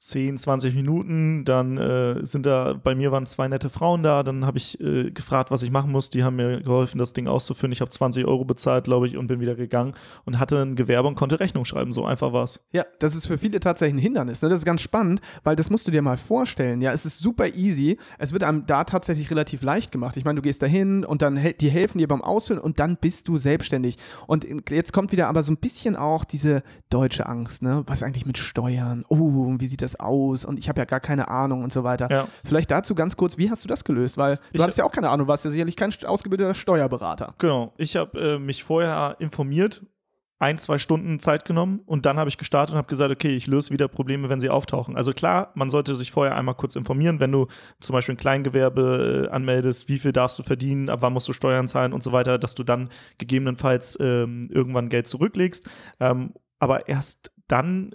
[0.00, 1.44] 10, 20 Minuten.
[1.44, 4.22] Dann äh, sind da, bei mir waren zwei nette Frauen da.
[4.22, 6.08] Dann habe ich äh, gefragt, was ich machen muss.
[6.08, 7.70] Die haben mir geholfen, das Ding auszuführen.
[7.70, 9.92] Ich habe 20 Euro bezahlt, glaube ich, und bin wieder gegangen
[10.24, 11.92] und hatte ein Gewerbe und konnte Rechnung schreiben.
[11.92, 12.60] So einfach war es.
[12.72, 14.40] Ja, das ist für viele tatsächlich ein Hindernis.
[14.40, 14.48] Ne?
[14.48, 16.80] Das ist ganz spannend, weil das musst du dir mal vorstellen.
[16.80, 17.98] Ja, es ist super easy.
[18.18, 20.16] Es wird einem da tatsächlich relativ leicht gemacht.
[20.16, 22.96] Ich meine, du gehst da hin und dann die helfen dir beim Ausfüllen und dann
[22.96, 23.96] bist du selbstständig.
[24.26, 27.62] Und jetzt kommt wieder aber so ein bisschen auch diese deutsche Angst.
[27.62, 27.84] Ne?
[27.86, 29.04] Was eigentlich mit Steuern?
[29.08, 31.84] Oh, wie sieht das das aus und ich habe ja gar keine Ahnung und so
[31.84, 32.08] weiter.
[32.10, 32.28] Ja.
[32.44, 34.18] Vielleicht dazu ganz kurz, wie hast du das gelöst?
[34.18, 37.34] Weil du ich hattest ja auch keine Ahnung, du warst ja sicherlich kein ausgebildeter Steuerberater.
[37.38, 39.82] Genau, ich habe äh, mich vorher informiert,
[40.40, 43.46] ein, zwei Stunden Zeit genommen und dann habe ich gestartet und habe gesagt, okay, ich
[43.46, 44.96] löse wieder Probleme, wenn sie auftauchen.
[44.96, 47.46] Also klar, man sollte sich vorher einmal kurz informieren, wenn du
[47.80, 51.34] zum Beispiel ein Kleingewerbe äh, anmeldest, wie viel darfst du verdienen, ab wann musst du
[51.34, 55.68] Steuern zahlen und so weiter, dass du dann gegebenenfalls ähm, irgendwann Geld zurücklegst.
[56.00, 57.94] Ähm, aber erst dann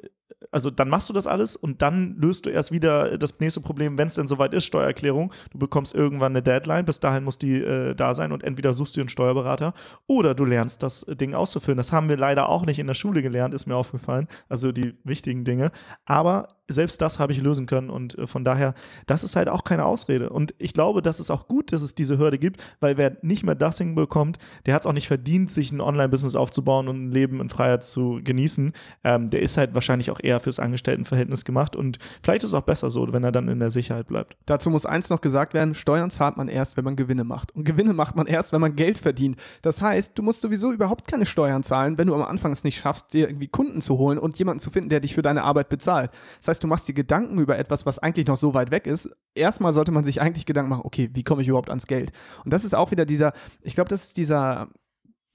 [0.52, 3.98] also dann machst du das alles und dann löst du erst wieder das nächste Problem,
[3.98, 5.34] wenn es denn soweit ist, Steuererklärung.
[5.52, 8.96] Du bekommst irgendwann eine Deadline, bis dahin muss die äh, da sein und entweder suchst
[8.96, 9.74] du einen Steuerberater
[10.08, 11.78] oder du lernst das Ding auszuführen.
[11.78, 14.98] Das haben wir leider auch nicht in der Schule gelernt, ist mir aufgefallen, also die
[15.04, 15.72] wichtigen Dinge.
[16.06, 18.74] Aber selbst das habe ich lösen können und äh, von daher,
[19.06, 20.30] das ist halt auch keine Ausrede.
[20.30, 23.44] Und ich glaube, das ist auch gut, dass es diese Hürde gibt, weil wer nicht
[23.44, 27.12] mehr das hinbekommt, der hat es auch nicht verdient, sich ein Online-Business aufzubauen und ein
[27.12, 28.74] Leben in Freiheit zu genießen.
[29.04, 32.62] Ähm, der ist halt wahrscheinlich auch eher fürs Angestelltenverhältnis gemacht und vielleicht ist es auch
[32.62, 34.38] besser so, wenn er dann in der Sicherheit bleibt.
[34.46, 37.56] Dazu muss eins noch gesagt werden, Steuern zahlt man erst, wenn man Gewinne macht.
[37.56, 39.38] Und Gewinne macht man erst, wenn man Geld verdient.
[39.62, 42.78] Das heißt, du musst sowieso überhaupt keine Steuern zahlen, wenn du am Anfang es nicht
[42.78, 45.70] schaffst, dir irgendwie Kunden zu holen und jemanden zu finden, der dich für deine Arbeit
[45.70, 46.12] bezahlt.
[46.40, 48.88] Das heißt, heißt, du machst dir Gedanken über etwas, was eigentlich noch so weit weg
[48.88, 49.10] ist.
[49.34, 52.12] Erstmal sollte man sich eigentlich Gedanken machen, okay, wie komme ich überhaupt ans Geld?
[52.44, 54.70] Und das ist auch wieder dieser, ich glaube, das ist dieser,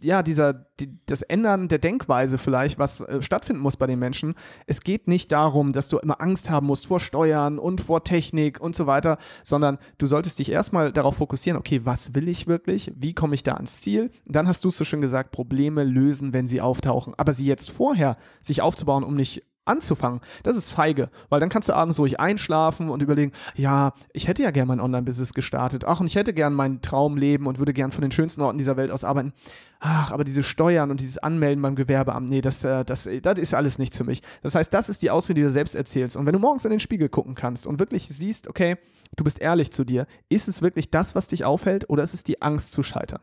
[0.03, 4.35] ja, dieser, die, das Ändern der Denkweise vielleicht, was äh, stattfinden muss bei den Menschen.
[4.67, 8.61] Es geht nicht darum, dass du immer Angst haben musst vor Steuern und vor Technik
[8.61, 12.93] und so weiter, sondern du solltest dich erstmal darauf fokussieren, okay, was will ich wirklich?
[12.97, 14.11] Wie komme ich da ans Ziel?
[14.27, 17.15] Dann hast du es so schön gesagt, Probleme lösen, wenn sie auftauchen.
[17.17, 21.69] Aber sie jetzt vorher sich aufzubauen, um nicht anzufangen, das ist feige, weil dann kannst
[21.69, 26.01] du abends ruhig einschlafen und überlegen, ja, ich hätte ja gern mein Online-Business gestartet, ach,
[26.01, 28.91] und ich hätte gern mein Traumleben und würde gern von den schönsten Orten dieser Welt
[28.91, 29.33] aus arbeiten.
[29.79, 33.55] Ach, aber diese Steuern und dieses Anmelden beim Gewerbeamt, nee, das, äh, das, das ist
[33.55, 34.21] alles nicht für mich.
[34.43, 36.17] Das heißt, das ist die Ausrede, die du selbst erzählst.
[36.17, 38.77] Und wenn du morgens in den Spiegel gucken kannst und wirklich siehst, okay,
[39.17, 42.25] du bist ehrlich zu dir, ist es wirklich das, was dich aufhält oder ist es
[42.25, 43.23] die Angst zu scheitern?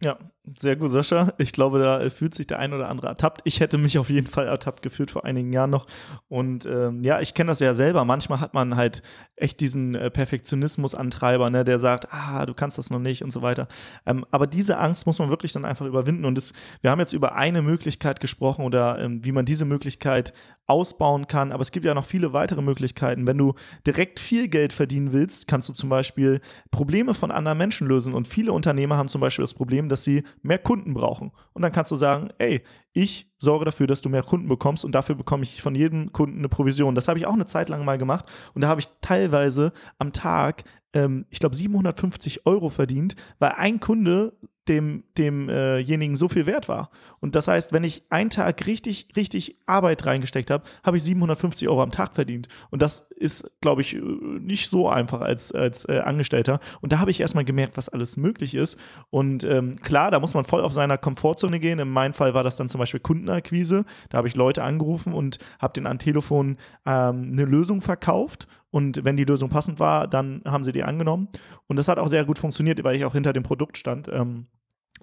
[0.00, 1.32] Ja, sehr gut, Sascha.
[1.38, 3.40] Ich glaube, da fühlt sich der ein oder andere ertappt.
[3.44, 5.86] Ich hätte mich auf jeden Fall ertappt gefühlt vor einigen Jahren noch.
[6.28, 8.04] Und ähm, ja, ich kenne das ja selber.
[8.04, 9.00] Manchmal hat man halt
[9.36, 13.40] echt diesen äh, Perfektionismus-Antreiber, ne, der sagt, ah, du kannst das noch nicht und so
[13.40, 13.68] weiter.
[14.04, 16.26] Ähm, aber diese Angst muss man wirklich dann einfach überwinden.
[16.26, 16.52] Und das,
[16.82, 20.34] wir haben jetzt über eine Möglichkeit gesprochen oder ähm, wie man diese Möglichkeit
[20.66, 21.52] ausbauen kann.
[21.52, 23.26] Aber es gibt ja noch viele weitere Möglichkeiten.
[23.26, 23.54] Wenn du
[23.86, 28.14] direkt viel Geld verdienen willst, kannst du zum Beispiel Probleme von anderen Menschen lösen.
[28.14, 31.32] Und viele Unternehmer haben zum Beispiel das Problem, dass sie mehr Kunden brauchen.
[31.52, 34.92] Und dann kannst du sagen, ey, ich sorge dafür, dass du mehr Kunden bekommst und
[34.92, 36.94] dafür bekomme ich von jedem Kunden eine Provision.
[36.94, 40.12] Das habe ich auch eine Zeit lang mal gemacht und da habe ich teilweise am
[40.12, 44.36] Tag, ähm, ich glaube, 750 Euro verdient, weil ein Kunde
[44.68, 46.90] dem, demjenigen äh so viel wert war.
[47.20, 51.68] Und das heißt, wenn ich einen Tag richtig, richtig Arbeit reingesteckt habe, habe ich 750
[51.68, 52.48] Euro am Tag verdient.
[52.70, 53.96] Und das ist, glaube ich,
[54.40, 56.60] nicht so einfach als, als äh, Angestellter.
[56.80, 58.78] Und da habe ich erstmal gemerkt, was alles möglich ist.
[59.10, 61.78] Und ähm, klar, da muss man voll auf seiner Komfortzone gehen.
[61.78, 63.84] In meinem Fall war das dann zum Beispiel Kundenakquise.
[64.08, 69.04] Da habe ich Leute angerufen und habe denen am Telefon ähm, eine Lösung verkauft und
[69.04, 71.28] wenn die Lösung passend war, dann haben sie die angenommen.
[71.68, 74.08] Und das hat auch sehr gut funktioniert, weil ich auch hinter dem Produkt stand.
[74.08, 74.48] Ähm,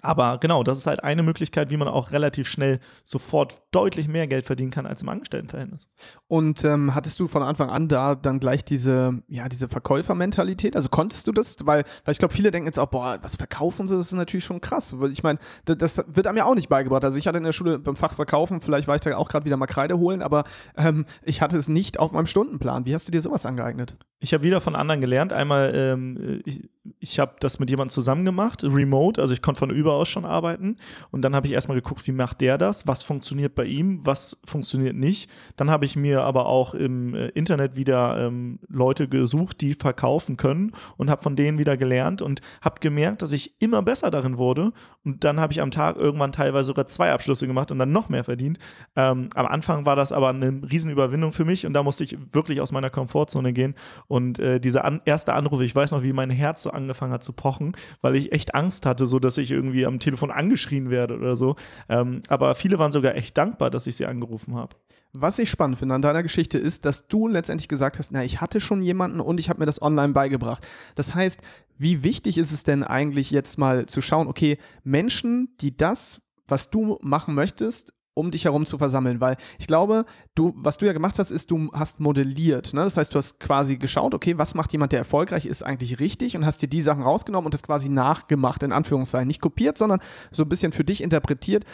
[0.00, 4.26] aber genau, das ist halt eine Möglichkeit, wie man auch relativ schnell sofort deutlich mehr
[4.26, 5.88] Geld verdienen kann als im Angestelltenverhältnis.
[6.26, 10.74] Und ähm, hattest du von Anfang an da dann gleich diese, ja, diese Verkäufermentalität?
[10.74, 11.56] Also konntest du das?
[11.62, 14.44] Weil, weil ich glaube, viele denken jetzt auch, boah, was verkaufen sie, das ist natürlich
[14.44, 14.96] schon krass.
[15.12, 17.04] Ich meine, das, das, wird einem ja auch nicht beigebracht.
[17.04, 19.44] Also ich hatte in der Schule beim Fach Verkaufen, vielleicht war ich da auch gerade
[19.44, 20.44] wieder mal Kreide holen, aber
[20.76, 22.86] ähm, ich hatte es nicht auf meinem Stundenplan.
[22.86, 23.96] Wie hast du dir sowas angeeignet?
[24.22, 25.32] Ich habe wieder von anderen gelernt.
[25.32, 29.70] Einmal, ähm, ich, ich habe das mit jemandem zusammen gemacht, remote, also ich konnte von
[29.70, 30.76] überaus schon arbeiten.
[31.10, 34.40] Und dann habe ich erstmal geguckt, wie macht der das, was funktioniert bei ihm, was
[34.44, 35.28] funktioniert nicht.
[35.56, 40.36] Dann habe ich mir aber auch im äh, Internet wieder ähm, Leute gesucht, die verkaufen
[40.36, 44.38] können und habe von denen wieder gelernt und habe gemerkt, dass ich immer besser darin
[44.38, 44.70] wurde.
[45.04, 48.08] Und dann habe ich am Tag irgendwann teilweise sogar zwei Abschlüsse gemacht und dann noch
[48.08, 48.60] mehr verdient.
[48.94, 52.60] Ähm, am Anfang war das aber eine Riesenüberwindung für mich und da musste ich wirklich
[52.60, 53.74] aus meiner Komfortzone gehen.
[54.12, 57.24] Und äh, dieser an erste Anruf, ich weiß noch, wie mein Herz so angefangen hat
[57.24, 61.16] zu pochen, weil ich echt Angst hatte, so dass ich irgendwie am Telefon angeschrien werde
[61.16, 61.56] oder so.
[61.88, 64.76] Ähm, aber viele waren sogar echt dankbar, dass ich sie angerufen habe.
[65.14, 68.42] Was ich spannend finde an deiner Geschichte ist, dass du letztendlich gesagt hast, na, ich
[68.42, 70.66] hatte schon jemanden und ich habe mir das online beigebracht.
[70.94, 71.40] Das heißt,
[71.78, 76.68] wie wichtig ist es denn eigentlich jetzt mal zu schauen, okay, Menschen, die das, was
[76.68, 80.92] du machen möchtest, um dich herum zu versammeln, weil ich glaube, du, was du ja
[80.92, 82.74] gemacht hast, ist, du hast modelliert.
[82.74, 82.84] Ne?
[82.84, 86.36] Das heißt, du hast quasi geschaut, okay, was macht jemand, der erfolgreich ist, eigentlich richtig
[86.36, 89.28] und hast dir die Sachen rausgenommen und das quasi nachgemacht, in Anführungszeichen.
[89.28, 91.64] Nicht kopiert, sondern so ein bisschen für dich interpretiert.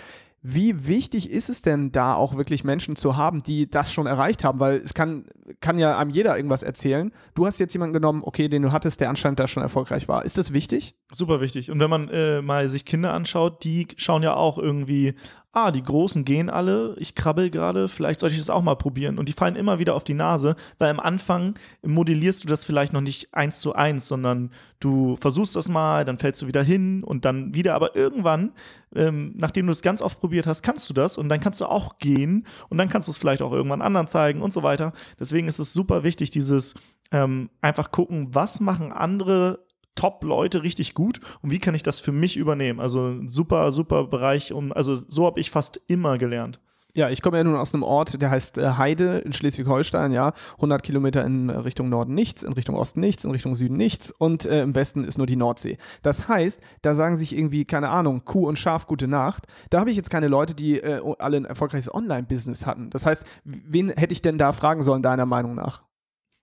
[0.40, 4.44] Wie wichtig ist es denn da auch wirklich Menschen zu haben, die das schon erreicht
[4.44, 4.60] haben?
[4.60, 5.26] Weil es kann,
[5.58, 7.12] kann ja einem jeder irgendwas erzählen.
[7.34, 10.24] Du hast jetzt jemanden genommen, okay, den du hattest, der anscheinend da schon erfolgreich war.
[10.24, 10.94] Ist das wichtig?
[11.10, 11.72] Super wichtig.
[11.72, 15.14] Und wenn man äh, mal sich Kinder anschaut, die schauen ja auch irgendwie
[15.58, 19.18] ah, die Großen gehen alle, ich krabbel gerade, vielleicht sollte ich das auch mal probieren.
[19.18, 22.92] Und die fallen immer wieder auf die Nase, weil am Anfang modellierst du das vielleicht
[22.92, 27.02] noch nicht eins zu eins, sondern du versuchst das mal, dann fällst du wieder hin
[27.02, 27.74] und dann wieder.
[27.74, 28.52] Aber irgendwann,
[28.94, 31.66] ähm, nachdem du es ganz oft probiert hast, kannst du das und dann kannst du
[31.66, 34.92] auch gehen und dann kannst du es vielleicht auch irgendwann anderen zeigen und so weiter.
[35.18, 36.74] Deswegen ist es super wichtig, dieses
[37.10, 39.66] ähm, einfach gucken, was machen andere
[39.98, 42.78] Top-Leute richtig gut und wie kann ich das für mich übernehmen?
[42.78, 44.52] Also super, super Bereich.
[44.52, 46.60] Um, also so habe ich fast immer gelernt.
[46.94, 50.32] Ja, ich komme ja nun aus einem Ort, der heißt äh, Heide in Schleswig-Holstein, ja.
[50.54, 54.46] 100 Kilometer in Richtung Norden nichts, in Richtung Osten nichts, in Richtung Süden nichts und
[54.46, 55.78] äh, im Westen ist nur die Nordsee.
[56.02, 59.46] Das heißt, da sagen sich irgendwie, keine Ahnung, Kuh und Schaf gute Nacht.
[59.70, 62.90] Da habe ich jetzt keine Leute, die äh, alle ein erfolgreiches Online-Business hatten.
[62.90, 65.82] Das heißt, wen hätte ich denn da fragen sollen, deiner Meinung nach?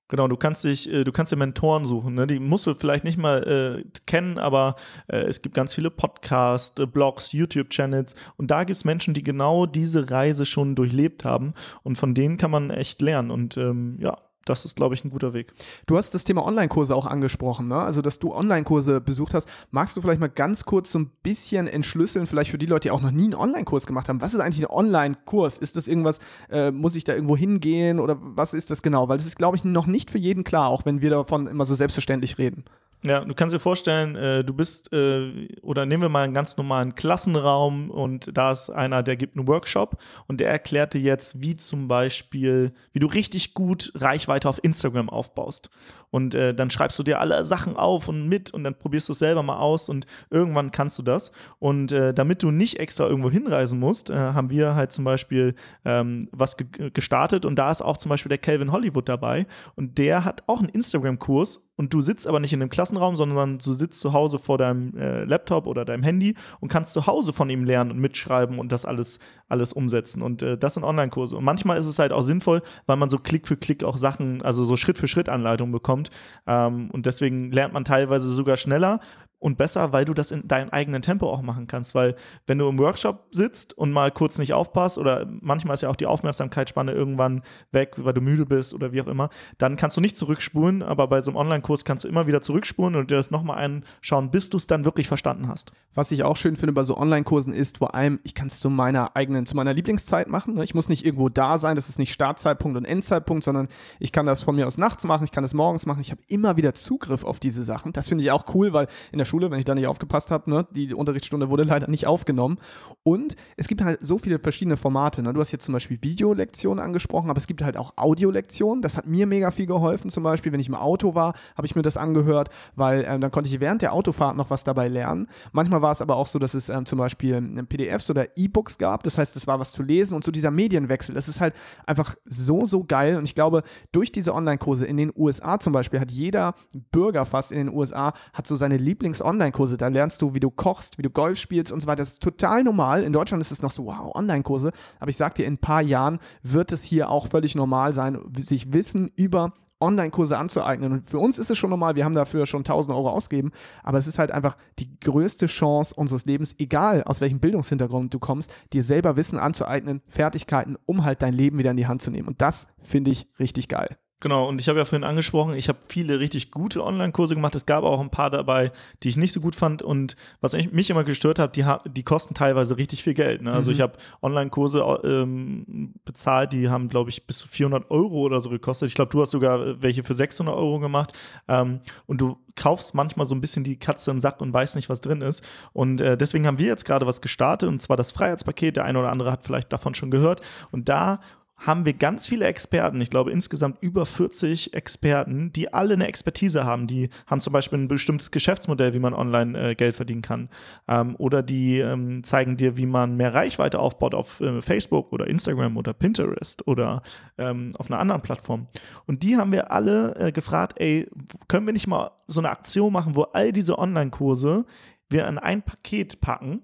[0.07, 2.13] Genau, du kannst dich, äh, du kannst dir Mentoren suchen.
[2.13, 2.27] Ne?
[2.27, 4.75] Die musst du vielleicht nicht mal äh, kennen, aber
[5.07, 9.23] äh, es gibt ganz viele Podcasts, äh, Blogs, YouTube-Channels und da gibt es Menschen, die
[9.23, 13.31] genau diese Reise schon durchlebt haben und von denen kann man echt lernen.
[13.31, 15.53] Und ähm, ja, das ist, glaube ich, ein guter Weg.
[15.87, 17.77] Du hast das Thema Online-Kurse auch angesprochen, ne?
[17.77, 19.49] also dass du Online-Kurse besucht hast.
[19.71, 22.91] Magst du vielleicht mal ganz kurz so ein bisschen entschlüsseln, vielleicht für die Leute, die
[22.91, 24.21] auch noch nie einen Online-Kurs gemacht haben?
[24.21, 25.57] Was ist eigentlich ein Online-Kurs?
[25.57, 29.09] Ist das irgendwas, äh, muss ich da irgendwo hingehen oder was ist das genau?
[29.09, 31.65] Weil das ist, glaube ich, noch nicht für jeden klar, auch wenn wir davon immer
[31.65, 32.65] so selbstverständlich reden.
[33.05, 36.57] Ja, du kannst dir vorstellen, äh, du bist, äh, oder nehmen wir mal einen ganz
[36.57, 41.39] normalen Klassenraum und da ist einer, der gibt einen Workshop und der erklärt dir jetzt,
[41.39, 45.69] wie zum Beispiel, wie du richtig gut Reichweite auf Instagram aufbaust.
[46.09, 49.11] Und äh, dann schreibst du dir alle Sachen auf und mit und dann probierst du
[49.11, 51.31] es selber mal aus und irgendwann kannst du das.
[51.59, 55.55] Und äh, damit du nicht extra irgendwo hinreisen musst, äh, haben wir halt zum Beispiel
[55.83, 59.97] ähm, was ge gestartet und da ist auch zum Beispiel der Calvin Hollywood dabei und
[59.97, 63.73] der hat auch einen Instagram-Kurs und du sitzt aber nicht in einem Klassenraum, sondern du
[63.73, 67.49] sitzt zu Hause vor deinem äh, Laptop oder deinem Handy und kannst zu Hause von
[67.49, 70.21] ihm lernen und mitschreiben und das alles, alles umsetzen.
[70.21, 71.35] Und äh, das sind Online-Kurse.
[71.35, 74.41] Und manchmal ist es halt auch sinnvoll, weil man so Klick für Klick auch Sachen,
[74.41, 76.09] also so Schritt für Schritt Anleitungen bekommt.
[76.47, 78.99] Ähm, und deswegen lernt man teilweise sogar schneller,
[79.45, 81.93] und besser, weil du das in deinem eigenen Tempo auch machen kannst.
[81.93, 82.15] Weil
[82.47, 85.95] wenn du im Workshop sitzt und mal kurz nicht aufpasst oder manchmal ist ja auch
[85.95, 89.29] die Aufmerksamkeitsspanne irgendwann weg, weil du müde bist oder wie auch immer,
[89.59, 92.95] dann kannst du nicht zurückspulen, aber bei so einem Online-Kurs kannst du immer wieder zurückspulen
[92.95, 95.71] und dir das nochmal anschauen, bis du es dann wirklich verstanden hast.
[95.93, 98.71] Was ich auch schön finde bei so Online-Kursen ist, vor allem, ich kann es zu
[98.71, 100.55] meiner eigenen, zu meiner Lieblingszeit machen.
[100.55, 100.63] Ne?
[100.63, 103.67] Ich muss nicht irgendwo da sein, das ist nicht Startzeitpunkt und Endzeitpunkt, sondern
[103.99, 106.01] ich kann das von mir aus nachts machen, ich kann das morgens machen.
[106.01, 107.93] Ich habe immer wieder Zugriff auf diese Sachen.
[107.93, 110.31] Das finde ich auch cool, weil in der Schule Schule, wenn ich da nicht aufgepasst
[110.31, 110.49] habe.
[110.49, 110.65] Ne?
[110.71, 112.57] Die Unterrichtsstunde wurde leider nicht aufgenommen.
[113.03, 115.21] Und es gibt halt so viele verschiedene Formate.
[115.21, 115.33] Ne?
[115.33, 118.81] Du hast jetzt zum Beispiel Videolektionen angesprochen, aber es gibt halt auch Audiolektionen.
[118.81, 120.09] Das hat mir mega viel geholfen.
[120.09, 123.29] Zum Beispiel, wenn ich im Auto war, habe ich mir das angehört, weil äh, dann
[123.29, 125.27] konnte ich während der Autofahrt noch was dabei lernen.
[125.51, 128.77] Manchmal war es aber auch so, dass es ähm, zum Beispiel ähm, PDFs oder E-Books
[128.77, 129.03] gab.
[129.03, 131.13] Das heißt, es war was zu lesen und so dieser Medienwechsel.
[131.13, 133.17] Das ist halt einfach so, so geil.
[133.17, 136.55] Und ich glaube, durch diese Online-Kurse in den USA zum Beispiel hat jeder
[136.91, 138.77] Bürger fast in den USA hat so seine
[139.15, 139.77] Lieblings-Online-Kurse.
[139.77, 141.97] Da lernst du, wie du kochst, wie du Golf spielst und so weiter.
[141.97, 143.03] Das ist total normal.
[143.03, 144.71] In Deutschland ist es noch so, wow, Online-Kurse.
[144.99, 148.19] Aber ich sag dir, in ein paar Jahren wird es hier auch völlig normal sein,
[148.37, 150.91] sich Wissen über Online-Kurse anzueignen.
[150.91, 153.51] Und für uns ist es schon normal, wir haben dafür schon 1000 Euro ausgegeben,
[153.83, 158.19] aber es ist halt einfach die größte Chance unseres Lebens, egal aus welchem Bildungshintergrund du
[158.19, 162.09] kommst, dir selber Wissen anzueignen, Fertigkeiten, um halt dein Leben wieder in die Hand zu
[162.09, 162.29] nehmen.
[162.29, 163.97] Und das finde ich richtig geil.
[164.25, 167.53] Genau, und ich habe ja vorhin angesprochen, ich habe viele richtig gute Online-Kurse gemacht.
[167.53, 168.71] Es gab auch ein paar dabei,
[169.03, 169.83] die ich nicht so gut fand.
[169.83, 173.43] Und was mich immer gestört hat, die, die kosten teilweise richtig viel Geld.
[173.43, 173.51] Ne?
[173.51, 173.75] Also mhm.
[173.75, 178.49] ich habe Online-Kurse ähm, bezahlt, die haben, glaube ich, bis zu 400 Euro oder so
[178.49, 178.89] gekostet.
[178.89, 181.11] Ich glaube, du hast sogar welche für 600 Euro gemacht.
[181.47, 184.89] Ähm, und du kaufst manchmal so ein bisschen die Katze im Sack und weißt nicht,
[184.89, 185.43] was drin ist.
[185.71, 188.77] Und äh, deswegen haben wir jetzt gerade was gestartet, und zwar das Freiheitspaket.
[188.77, 190.41] Der eine oder andere hat vielleicht davon schon gehört.
[190.71, 191.19] Und da
[191.57, 196.65] haben wir ganz viele Experten, ich glaube insgesamt über 40 Experten, die alle eine Expertise
[196.65, 196.85] haben.
[196.87, 200.49] Die haben zum Beispiel ein bestimmtes Geschäftsmodell, wie man online äh, Geld verdienen kann.
[200.87, 205.27] Ähm, oder die ähm, zeigen dir, wie man mehr Reichweite aufbaut auf äh, Facebook oder
[205.27, 207.01] Instagram oder Pinterest oder
[207.37, 208.67] ähm, auf einer anderen Plattform.
[209.05, 211.09] Und die haben wir alle äh, gefragt, ey,
[211.47, 214.65] können wir nicht mal so eine Aktion machen, wo all diese Online-Kurse
[215.09, 216.63] wir in ein Paket packen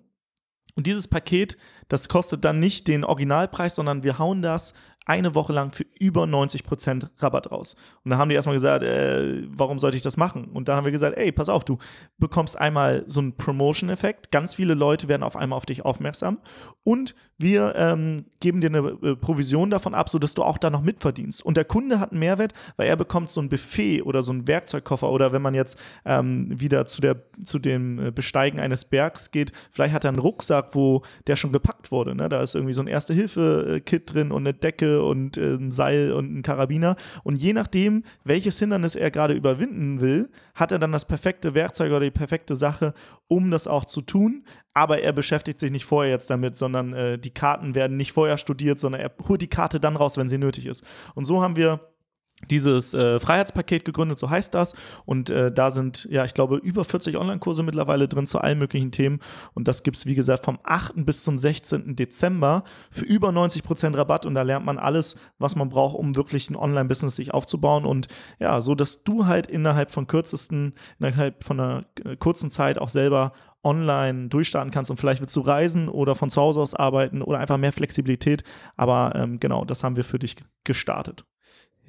[0.76, 1.58] und dieses Paket,
[1.88, 4.74] das kostet dann nicht den Originalpreis, sondern wir hauen das
[5.06, 7.76] eine Woche lang für über 90% Rabatt raus.
[8.04, 10.46] Und da haben die erstmal gesagt, äh, warum sollte ich das machen?
[10.46, 11.80] Und dann haben wir gesagt, ey, pass auf, du
[12.20, 14.32] bekommst einmal so einen Promotion-Effekt.
[14.32, 16.38] Ganz viele Leute werden auf einmal auf dich aufmerksam.
[16.84, 20.84] Und wir ähm, geben dir eine äh, Provision davon ab, sodass du auch da noch
[20.84, 21.44] mitverdienst.
[21.44, 24.48] Und der Kunde hat einen Mehrwert, weil er bekommt so ein Buffet oder so einen
[24.48, 29.32] Werkzeugkoffer oder wenn man jetzt ähm, wieder zu, der, zu dem äh, Besteigen eines Bergs
[29.32, 32.14] geht, vielleicht hat er einen Rucksack, wo der schon gepackt wurde.
[32.14, 32.30] Ne?
[32.30, 36.34] Da ist irgendwie so ein Erste-Hilfe-Kit drin und eine Decke und äh, ein Seil und
[36.34, 36.96] ein Karabiner.
[37.24, 41.92] Und je nachdem, welches Hindernis er gerade überwinden will, hat er dann das perfekte Werkzeug
[41.92, 42.94] oder die perfekte Sache,
[43.28, 44.44] um das auch zu tun.
[44.74, 48.38] Aber er beschäftigt sich nicht vorher jetzt damit, sondern äh, die Karten werden nicht vorher
[48.38, 50.84] studiert, sondern er holt die Karte dann raus, wenn sie nötig ist.
[51.16, 51.91] Und so haben wir
[52.50, 54.74] dieses äh, Freiheitspaket gegründet, so heißt das.
[55.06, 58.92] Und äh, da sind, ja, ich glaube, über 40 Online-Kurse mittlerweile drin zu allen möglichen
[58.92, 59.20] Themen.
[59.54, 61.06] Und das gibt es, wie gesagt, vom 8.
[61.06, 61.96] bis zum 16.
[61.96, 64.26] Dezember für über 90% Rabatt.
[64.26, 67.86] Und da lernt man alles, was man braucht, um wirklich ein Online-Business sich aufzubauen.
[67.86, 68.08] Und
[68.40, 72.90] ja, so dass du halt innerhalb von kürzesten, innerhalb von einer äh, kurzen Zeit auch
[72.90, 77.22] selber online durchstarten kannst und vielleicht willst du reisen oder von zu Hause aus arbeiten
[77.22, 78.44] oder einfach mehr Flexibilität.
[78.76, 81.26] Aber ähm, genau, das haben wir für dich gestartet.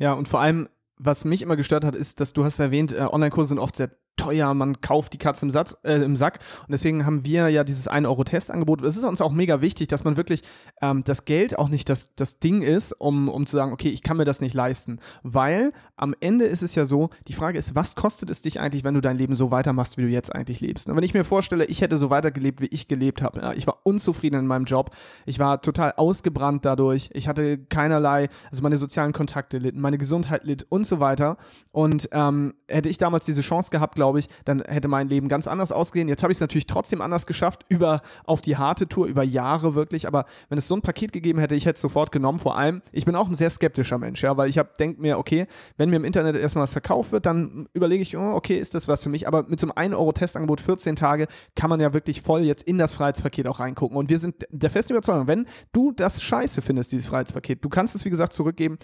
[0.03, 3.03] Ja, und vor allem, was mich immer gestört hat, ist, dass du hast erwähnt, äh,
[3.03, 6.39] Online-Kurse sind oft sehr teuer, man kauft die Katze im, Satz, äh, im Sack.
[6.61, 8.83] Und deswegen haben wir ja dieses 1-Euro-Testangebot.
[8.83, 10.43] Es ist uns auch mega wichtig, dass man wirklich
[10.81, 14.03] ähm, das Geld auch nicht das, das Ding ist, um, um zu sagen, okay, ich
[14.03, 15.01] kann mir das nicht leisten.
[15.23, 18.85] Weil am Ende ist es ja so, die Frage ist, was kostet es dich eigentlich,
[18.85, 20.89] wenn du dein Leben so weitermachst, wie du jetzt eigentlich lebst?
[20.89, 23.67] Und wenn ich mir vorstelle, ich hätte so weitergelebt, wie ich gelebt habe, ja, ich
[23.67, 24.91] war unzufrieden in meinem Job,
[25.27, 30.45] ich war total ausgebrannt dadurch, ich hatte keinerlei, also meine sozialen Kontakte litten, meine Gesundheit
[30.45, 31.37] litt und so weiter.
[31.73, 35.47] Und ähm, hätte ich damals diese Chance gehabt, glaube ich, dann hätte mein Leben ganz
[35.47, 36.09] anders ausgesehen.
[36.09, 39.77] Jetzt habe ich es natürlich trotzdem anders geschafft, über auf die harte Tour, über Jahre
[39.77, 40.09] wirklich.
[40.09, 42.41] Aber wenn es so ein Paket gegeben hätte, ich hätte es sofort genommen.
[42.41, 45.47] Vor allem, ich bin auch ein sehr skeptischer Mensch, ja, weil ich denke mir, okay,
[45.77, 48.89] wenn mir im Internet erstmal was verkauft wird, dann überlege ich, oh, okay, ist das
[48.89, 49.29] was für mich?
[49.29, 52.95] Aber mit so einem 1-Euro-Testangebot 14 Tage kann man ja wirklich voll jetzt in das
[52.95, 53.97] Freiheitspaket auch reingucken.
[53.97, 57.95] Und wir sind der festen Überzeugung, wenn du das scheiße findest, dieses Freiheitspaket, du kannst
[57.95, 58.79] es, wie gesagt, zurückgeben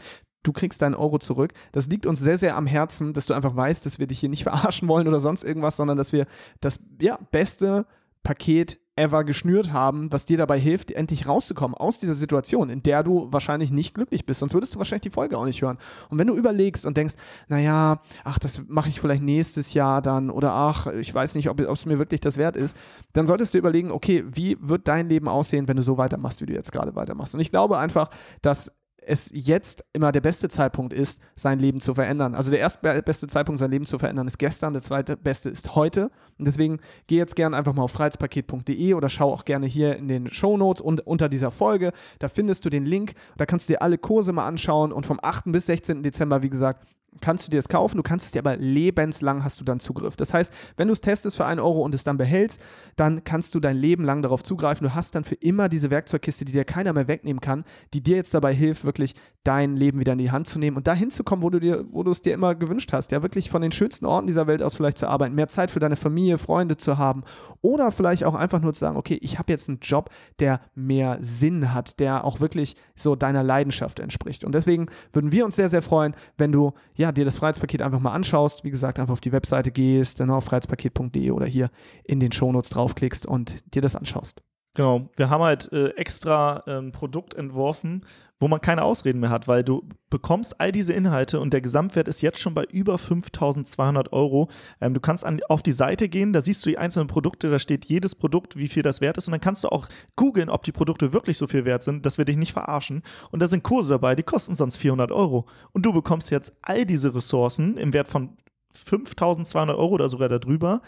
[0.48, 1.52] du kriegst deinen Euro zurück.
[1.72, 4.30] Das liegt uns sehr, sehr am Herzen, dass du einfach weißt, dass wir dich hier
[4.30, 6.26] nicht verarschen wollen oder sonst irgendwas, sondern dass wir
[6.60, 7.86] das ja, beste
[8.22, 13.04] Paket ever geschnürt haben, was dir dabei hilft, endlich rauszukommen aus dieser Situation, in der
[13.04, 14.40] du wahrscheinlich nicht glücklich bist.
[14.40, 15.78] Sonst würdest du wahrscheinlich die Folge auch nicht hören.
[16.08, 17.14] Und wenn du überlegst und denkst,
[17.46, 21.60] naja, ach, das mache ich vielleicht nächstes Jahr dann oder ach, ich weiß nicht, ob
[21.60, 22.76] es mir wirklich das wert ist,
[23.12, 26.46] dann solltest du überlegen, okay, wie wird dein Leben aussehen, wenn du so weitermachst, wie
[26.46, 27.34] du jetzt gerade weitermachst.
[27.34, 28.10] Und ich glaube einfach,
[28.42, 28.72] dass
[29.08, 32.34] es jetzt immer der beste Zeitpunkt ist, sein Leben zu verändern.
[32.34, 35.74] Also der erste beste Zeitpunkt, sein Leben zu verändern, ist gestern, der zweite beste ist
[35.74, 36.10] heute.
[36.38, 40.08] Und deswegen geh jetzt gerne einfach mal auf freiheitspaket.de oder schau auch gerne hier in
[40.08, 41.92] den Show Notes und unter dieser Folge.
[42.18, 43.14] Da findest du den Link.
[43.38, 44.92] Da kannst du dir alle Kurse mal anschauen.
[44.92, 45.44] Und vom 8.
[45.46, 46.02] bis 16.
[46.02, 46.86] Dezember, wie gesagt,
[47.20, 50.16] kannst du dir das kaufen, du kannst es dir aber lebenslang hast du dann Zugriff.
[50.16, 52.60] Das heißt, wenn du es testest für einen Euro und es dann behältst,
[52.96, 54.86] dann kannst du dein Leben lang darauf zugreifen.
[54.86, 58.16] Du hast dann für immer diese Werkzeugkiste, die dir keiner mehr wegnehmen kann, die dir
[58.16, 61.24] jetzt dabei hilft, wirklich dein Leben wieder in die Hand zu nehmen und dahin zu
[61.24, 63.12] kommen, wo du dir, wo du es dir immer gewünscht hast.
[63.12, 65.80] Ja, wirklich von den schönsten Orten dieser Welt aus vielleicht zu arbeiten, mehr Zeit für
[65.80, 67.22] deine Familie, Freunde zu haben
[67.62, 71.16] oder vielleicht auch einfach nur zu sagen, okay, ich habe jetzt einen Job, der mehr
[71.20, 74.44] Sinn hat, der auch wirklich so deiner Leidenschaft entspricht.
[74.44, 78.00] Und deswegen würden wir uns sehr, sehr freuen, wenn du ja dir das Freiheitspaket einfach
[78.00, 78.64] mal anschaust.
[78.64, 81.70] Wie gesagt, einfach auf die Webseite gehst, dann auf freiheitspaket.de oder hier
[82.04, 84.42] in den Shownotes draufklickst und dir das anschaust.
[84.74, 88.04] Genau, wir haben halt äh, extra ähm, Produkt entworfen,
[88.38, 92.06] wo man keine Ausreden mehr hat, weil du bekommst all diese Inhalte und der Gesamtwert
[92.06, 94.48] ist jetzt schon bei über 5200 Euro.
[94.80, 97.58] Ähm, du kannst an, auf die Seite gehen, da siehst du die einzelnen Produkte, da
[97.58, 100.62] steht jedes Produkt, wie viel das wert ist und dann kannst du auch googeln, ob
[100.62, 103.02] die Produkte wirklich so viel wert sind, dass wir dich nicht verarschen.
[103.32, 105.46] Und da sind Kurse dabei, die kosten sonst 400 Euro.
[105.72, 108.36] Und du bekommst jetzt all diese Ressourcen im Wert von
[108.72, 110.82] 5200 Euro oder sogar darüber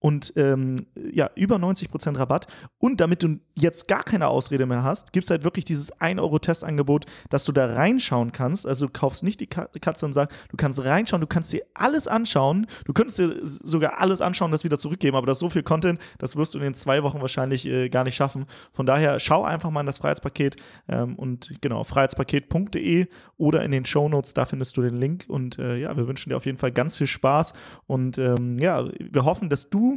[0.00, 2.46] und ähm, ja, über 90% Rabatt.
[2.78, 7.04] Und damit du jetzt gar keine Ausrede mehr hast, gibt es halt wirklich dieses 1-Euro-Testangebot,
[7.28, 8.66] dass du da reinschauen kannst.
[8.66, 12.08] Also du kaufst nicht die Katze und sagst, du kannst reinschauen, du kannst dir alles
[12.08, 12.66] anschauen.
[12.86, 16.00] Du könntest dir sogar alles anschauen, das wieder zurückgeben, aber das ist so viel Content,
[16.18, 18.46] das wirst du in den zwei Wochen wahrscheinlich äh, gar nicht schaffen.
[18.72, 20.56] Von daher schau einfach mal in das Freiheitspaket
[20.88, 25.26] ähm, und genau, freiheitspaket.de oder in den Show Notes, da findest du den Link.
[25.28, 27.52] Und äh, ja, wir wünschen dir auf jeden Fall ganz viel Spaß
[27.86, 29.89] und ähm, ja, wir hoffen, dass du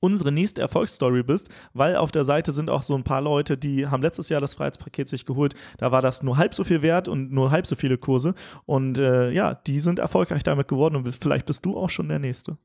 [0.00, 3.86] unsere nächste Erfolgsstory bist, weil auf der Seite sind auch so ein paar Leute, die
[3.86, 5.54] haben letztes Jahr das Freiheitspaket sich geholt.
[5.78, 8.34] Da war das nur halb so viel wert und nur halb so viele Kurse.
[8.66, 12.18] Und äh, ja, die sind erfolgreich damit geworden und vielleicht bist du auch schon der
[12.18, 12.58] Nächste.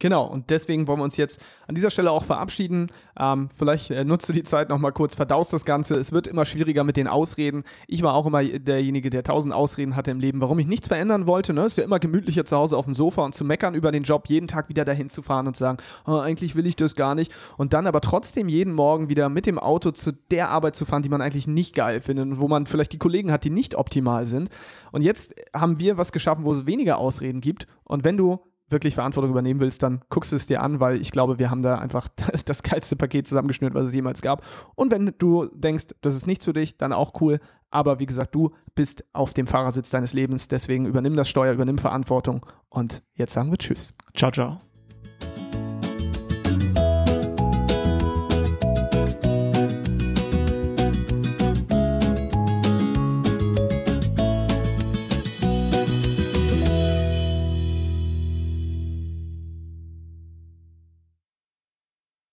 [0.00, 2.90] Genau, und deswegen wollen wir uns jetzt an dieser Stelle auch verabschieden.
[3.18, 5.94] Ähm, vielleicht äh, nutzt du die Zeit nochmal kurz, verdaust das Ganze.
[5.94, 7.64] Es wird immer schwieriger mit den Ausreden.
[7.86, 11.26] Ich war auch immer derjenige, der tausend Ausreden hatte im Leben, warum ich nichts verändern
[11.26, 11.52] wollte.
[11.52, 11.66] Ne?
[11.66, 14.26] Ist ja immer gemütlicher zu Hause auf dem Sofa und zu meckern über den Job,
[14.28, 17.14] jeden Tag wieder dahin zu fahren und zu sagen, oh, eigentlich will ich das gar
[17.14, 17.30] nicht.
[17.58, 21.02] Und dann aber trotzdem jeden Morgen wieder mit dem Auto zu der Arbeit zu fahren,
[21.02, 23.74] die man eigentlich nicht geil findet und wo man vielleicht die Kollegen hat, die nicht
[23.74, 24.48] optimal sind.
[24.92, 27.66] Und jetzt haben wir was geschaffen, wo es weniger Ausreden gibt.
[27.84, 31.12] Und wenn du wirklich Verantwortung übernehmen willst, dann guckst du es dir an, weil ich
[31.12, 32.08] glaube, wir haben da einfach
[32.44, 34.44] das geilste Paket zusammengeschnürt, was es jemals gab.
[34.74, 37.40] Und wenn du denkst, das ist nicht für dich, dann auch cool.
[37.70, 41.78] Aber wie gesagt, du bist auf dem Fahrersitz deines Lebens, deswegen übernimm das Steuer, übernimm
[41.78, 42.44] Verantwortung.
[42.68, 43.94] Und jetzt sagen wir Tschüss.
[44.14, 44.69] Ciao, ciao.